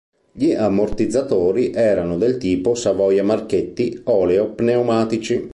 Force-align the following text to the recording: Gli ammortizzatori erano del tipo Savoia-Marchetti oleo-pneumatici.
Gli 0.31 0.51
ammortizzatori 0.53 1.69
erano 1.71 2.17
del 2.17 2.39
tipo 2.39 2.73
Savoia-Marchetti 2.73 4.01
oleo-pneumatici. 4.05 5.47